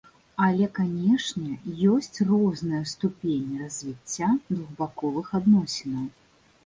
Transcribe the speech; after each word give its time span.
Але 0.43 0.67
канечне, 0.77 1.51
ёсць 1.95 2.23
розныя 2.31 2.81
ступені 2.93 3.53
развіцця 3.65 4.33
двухбаковых 4.49 5.27
адносінаў. 5.43 6.05